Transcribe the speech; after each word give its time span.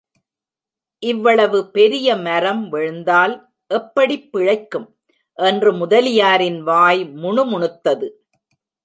இவ்வளவு 0.99 1.71
பெரிய 1.71 2.15
மரம் 2.15 2.69
விழுந்தால், 2.69 3.49
எப்படிப் 3.67 4.31
பிழைக்கும்? 4.31 4.97
என்று 5.33 5.73
முதலியாரின் 5.73 6.61
வாய் 6.61 7.03
முணுமுணுத்தது. 7.03 8.09